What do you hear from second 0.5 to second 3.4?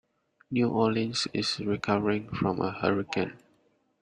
Orleans is recovering from a hurricane.